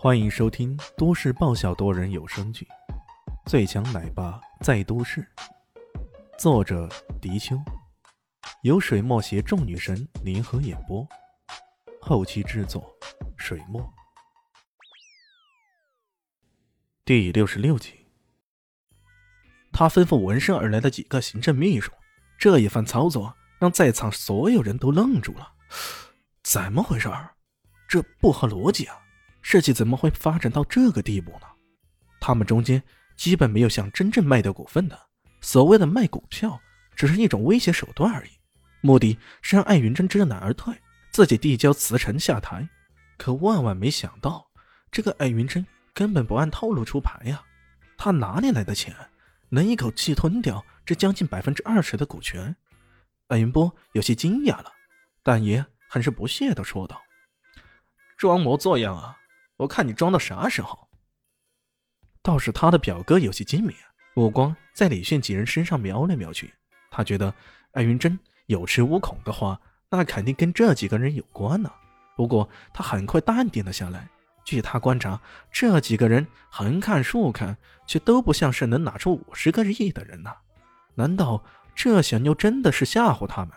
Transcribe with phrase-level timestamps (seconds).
[0.00, 2.64] 欢迎收听都市爆笑多人有声剧
[3.50, 5.26] 《最强奶爸在都市》，
[6.38, 6.88] 作者：
[7.20, 7.60] 迪秋，
[8.62, 11.04] 由水墨携众女神联合演播，
[12.00, 12.88] 后期制作：
[13.36, 13.92] 水墨。
[17.04, 18.06] 第六十六集，
[19.72, 21.90] 他吩咐闻声而来的几个行政秘书，
[22.38, 25.54] 这一番操作让在场所有人都愣住了。
[26.44, 27.34] 怎么回事儿？
[27.88, 28.96] 这不合逻辑啊！
[29.40, 31.46] 事情怎么会发展到这个地步呢？
[32.20, 32.82] 他们中间
[33.16, 34.98] 基本没有想真正卖掉股份的。
[35.40, 36.60] 所谓的卖股票，
[36.94, 38.30] 只是一种威胁手段而已，
[38.80, 40.74] 目的是让艾云珍知难而退，
[41.10, 42.68] 自己递交辞呈下台。
[43.16, 44.46] 可万万没想到，
[44.90, 47.42] 这个艾云珍根本不按套路出牌呀！
[47.96, 48.94] 他哪里来的钱，
[49.48, 52.54] 能一口气吞掉这将近百分之二十的股权？
[53.28, 54.72] 艾云波有些惊讶了，
[55.22, 55.64] 但也。
[55.90, 57.00] 很是不屑的说道
[58.18, 59.16] ：“装模作样啊！
[59.58, 60.88] 我看你装到啥时候？”
[62.22, 63.76] 倒是他的表哥有些精明，
[64.14, 66.52] 目光在李炫几人身上瞄来瞄去。
[66.90, 67.32] 他觉得
[67.72, 69.60] 艾云珍有恃无恐的话，
[69.90, 71.70] 那肯定跟这几个人有关呢。
[72.16, 74.08] 不过他很快淡定了下来。
[74.44, 75.20] 据他观察，
[75.52, 80.34] 这几个人横看竖看，却都不像是能拿出五十个亿的人呐。
[80.94, 83.54] 难道这小妞真的是吓唬他们？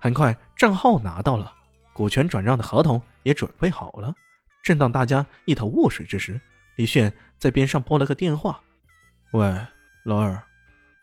[0.00, 1.54] 很快账号拿到了。
[1.92, 4.14] 股权转让的合同也准备好了。
[4.62, 6.40] 正当大家一头雾水之时，
[6.76, 8.62] 李炫在边上拨了个电话
[9.32, 9.66] ：“喂，
[10.04, 10.40] 老二，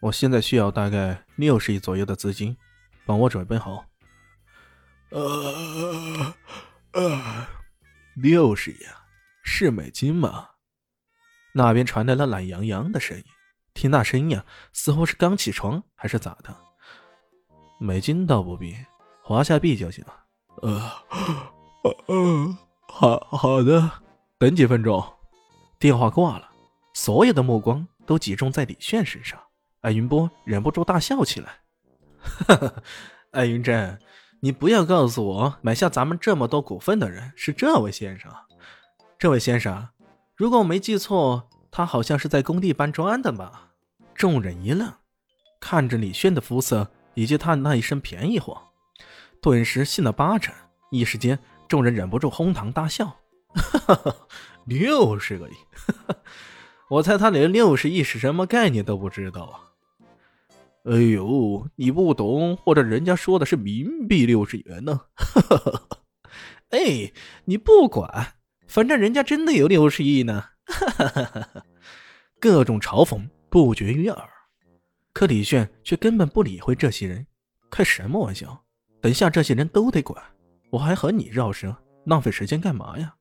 [0.01, 2.55] 我现在需要大概六十亿左右的资金，
[3.05, 3.85] 帮我准备好。
[5.11, 6.33] ”“呃
[6.93, 7.47] 呃，
[8.15, 9.05] 六十亿啊，
[9.43, 10.49] 是美金吗？”
[11.51, 13.23] 那边传来了懒洋洋的声音，
[13.73, 16.55] 听那声音啊，似乎是刚起床还是咋的？
[17.79, 18.77] 美金倒不必，
[19.23, 20.05] 华夏币就行。
[20.61, 20.91] 呃，
[21.83, 22.57] 呃，
[22.91, 23.89] 好好的，
[24.37, 25.01] 等几分钟。
[25.77, 26.49] 电话挂了，
[26.93, 29.39] 所有的目光都集中在李炫身上。
[29.81, 31.59] 艾云波忍不住大笑起来
[32.19, 32.73] ：“哈哈，
[33.31, 33.97] 艾云珍，
[34.41, 38.29] 你不要告诉我买下咱们这么多股份的人是这位先生。
[39.17, 39.87] 这位先生，
[40.35, 43.67] 如果我没记错，他好像是在工地搬砖的吧？”
[44.13, 44.91] 众人一愣，
[45.61, 48.61] 看着李炫的肤色以及他那一身便宜货。
[49.41, 50.53] 顿时信了八成，
[50.91, 53.15] 一时间众人忍不住哄堂大笑。
[54.65, 55.53] 六十个亿，
[56.89, 59.71] 我猜他连六十亿是什么概念都不知道啊！
[60.85, 65.01] 哎呦，你不懂，或者人家说的是冥币六十元呢？
[66.69, 67.11] 哎，
[67.45, 68.35] 你不管，
[68.67, 70.45] 反正人家真的有六十亿呢！
[72.39, 74.29] 各种嘲讽不绝于耳，
[75.13, 77.25] 可李炫却根本不理会这些人，
[77.69, 78.63] 开什么玩笑？
[79.01, 80.23] 等下这些人都得管，
[80.71, 81.75] 我还和你绕舌，
[82.05, 83.15] 浪费时间干嘛呀？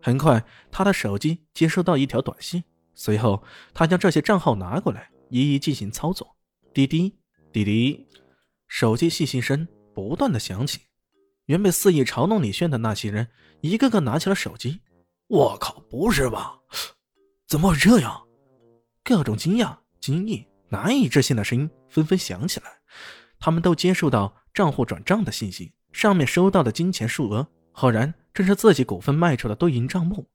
[0.00, 2.62] 很快，他的手机接收到一条短信，
[2.94, 6.36] 随后他将这些账号拿过来，一一进行操作。
[6.72, 7.16] 滴滴
[7.52, 8.06] 滴滴，
[8.68, 10.82] 手机信息声不断的响起。
[11.46, 13.28] 原本肆意嘲弄李炫的那些人，
[13.60, 14.80] 一个个拿起了手机。
[15.28, 16.58] 我靠，不是吧？
[17.46, 18.26] 怎么会这样？
[19.02, 22.66] 各种惊讶、惊异、难以置信的声音纷纷响起来。
[23.38, 24.36] 他们都接受到。
[24.54, 30.26] 账户转账的信息上面收到的金钱数额，赫然正是自己股份卖出的对应账目。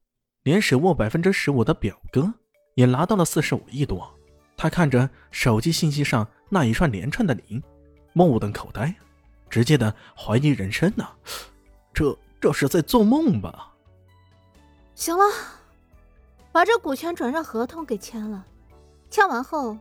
[0.43, 2.33] 连手握百分之十五的表哥
[2.75, 4.09] 也拿到了四十五亿多。
[4.55, 7.61] 他看着手机信息上那一串连串的零，
[8.13, 8.95] 目瞪口呆，
[9.49, 11.05] 直接的怀疑人生呢。
[11.93, 13.73] 这这是在做梦吧？
[14.95, 15.25] 行了，
[16.53, 18.45] 把这股权转让合同给签了，
[19.09, 19.77] 签完后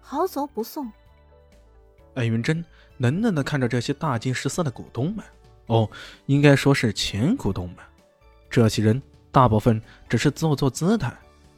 [0.00, 0.88] 好走不送。
[2.14, 2.64] 艾云珍。
[2.98, 5.24] 冷冷的看着这些大惊失色的股东们，
[5.66, 5.88] 哦，
[6.26, 7.76] 应该说是前股东们。
[8.50, 9.00] 这些人
[9.30, 11.12] 大部分只是做做姿态，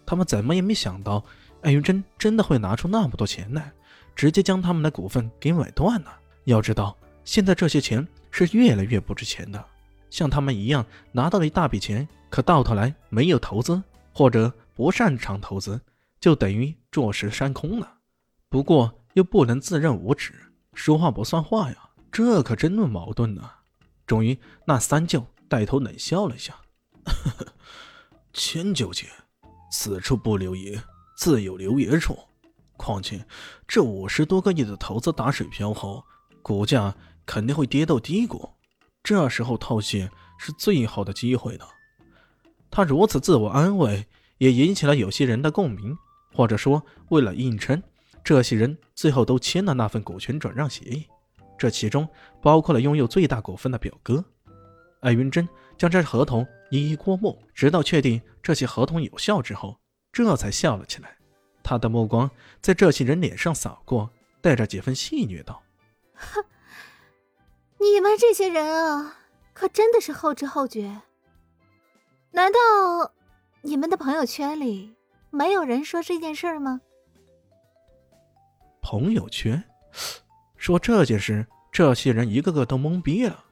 [0.07, 1.25] 他们怎么也没想到，
[1.63, 3.73] 艾云珍真的会拿出那么多钱来，
[4.15, 6.17] 直接将他们的股份给买断了。
[6.45, 9.65] 要知道，现在这些钱是越来越不值钱的。
[10.11, 13.81] 像他们一样拿到了一大笔钱，可到头来没有投资
[14.13, 15.81] 或者不擅长投资，
[16.19, 17.95] 就等于坐食山空了。
[18.49, 20.35] 不过又不能自认无耻。
[20.75, 23.51] 说话不算话呀，这可真的矛盾呢。
[24.07, 26.55] 终于，那三舅带头冷笑了一下
[28.33, 29.07] ：“千九姐，
[29.71, 30.83] 此处不留爷，
[31.17, 32.19] 自有留爷处。
[32.77, 33.25] 况且，
[33.69, 36.03] 这五十多个亿的投资打水漂后，
[36.43, 36.95] 股价
[37.27, 38.51] 肯定会跌到低谷，
[39.03, 41.65] 这时候套现是最好的机会呢。”
[42.71, 44.07] 他如此自我安慰，
[44.39, 45.97] 也引起了有些人的共鸣，
[46.33, 47.83] 或者说，为了硬撑。
[48.23, 51.07] 这些人最后都签了那份股权转让协议，
[51.59, 52.09] 这其中
[52.41, 54.25] 包括了拥有最大股份的表哥。
[55.01, 59.79] 艾云珍将这合同一一过目，直到确定这些合同有效之后，
[60.13, 61.17] 这才笑了起来。
[61.63, 62.31] 他的目光
[62.61, 65.63] 在这些人脸上扫过，带着几分戏谑道
[66.15, 66.45] ：“哼，
[67.79, 69.17] 你们这些人啊，
[69.55, 71.01] 可真的是后知后觉。
[72.33, 72.59] 难道
[73.63, 74.95] 你们的朋友圈里
[75.31, 76.83] 没有人说这件事吗？”
[78.91, 79.63] 朋友圈
[80.57, 83.45] 说这件事，这些人一个个都懵逼了。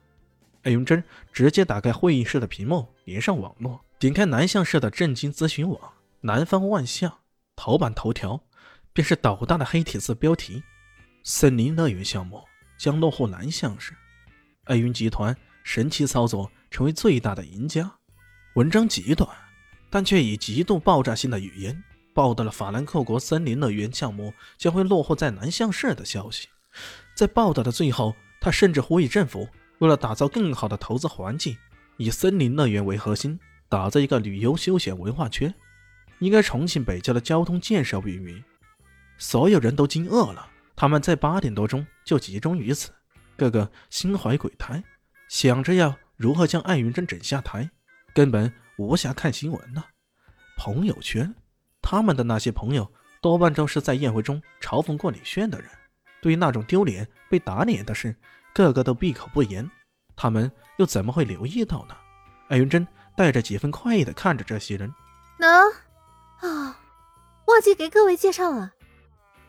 [0.63, 1.01] 艾云珍
[1.31, 5.79] 直接打开会议室的屏幕，连上网络，点开南向市的震惊咨询网，
[6.19, 7.19] 南方万象
[7.55, 8.43] 头版头条
[8.91, 10.61] 便是导大的黑体字标题
[11.23, 12.43] ：“森林乐园项目
[12.77, 13.93] 将落户南向市，
[14.65, 15.33] 艾云集团
[15.63, 17.89] 神奇操作成为最大的赢家。”
[18.55, 19.29] 文章极短，
[19.89, 21.81] 但却以极度爆炸性的语言
[22.13, 26.47] 报道了法兰克国森林乐园项目将会落户在南向市的消息。
[27.15, 29.47] 在报道的最后，他甚至呼吁政府。
[29.79, 31.55] 为了打造更好的投资环境，
[31.95, 33.39] 以森林乐园为核心，
[33.69, 35.55] 打造一个旅游休闲文化圈，
[36.19, 38.43] 应该重庆北郊的交通建设运营。
[39.17, 42.91] 所有人都惊愕了，他们在八点多钟就集中于此，
[43.37, 44.83] 个个心怀鬼胎，
[45.29, 47.69] 想着要如何将艾云珍整下台，
[48.13, 49.81] 根本无暇看新闻呢。
[50.57, 51.33] 朋友圈，
[51.81, 52.91] 他们的那些朋友
[53.21, 55.69] 多半都是在宴会中嘲讽过李炫的人，
[56.21, 58.15] 对于那种丢脸被打脸的事。
[58.53, 59.69] 个个都闭口不言，
[60.15, 61.95] 他们又怎么会留意到呢？
[62.49, 62.85] 艾云珍
[63.15, 64.93] 带着几分快意的看着这些人。
[65.39, 65.71] 喏，
[66.39, 66.79] 啊，
[67.45, 68.73] 忘记给各位介绍了，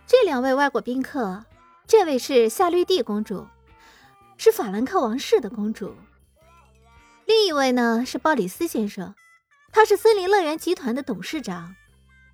[0.06, 1.44] 这两位外国宾客，
[1.87, 3.49] 这位是夏绿蒂公主，
[4.37, 5.97] 是法兰克王室的公主。
[7.25, 9.15] 另一位呢是鲍里斯先生，
[9.73, 11.75] 他是森林乐园集团的董事长。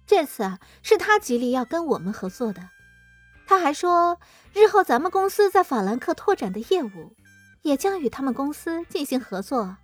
[0.06, 2.68] 这次啊，是他极力要跟我们合作的。
[3.46, 4.18] 他还说，
[4.52, 7.12] 日后咱们公司在法兰克拓展的业务，
[7.62, 9.76] 也将与他们公司进行合作。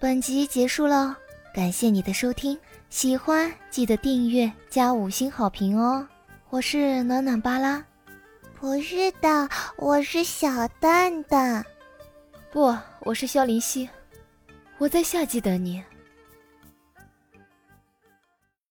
[0.00, 1.16] 本集结束了，
[1.52, 2.58] 感谢你的收听，
[2.88, 6.06] 喜欢记得订阅加五星好评哦！
[6.50, 7.84] 我是暖暖巴拉，
[8.60, 11.64] 不是的，我是小蛋蛋，
[12.52, 13.88] 不，我是萧林希，
[14.78, 15.82] 我在夏季等你。